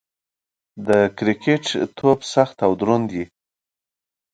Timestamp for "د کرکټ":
0.87-1.63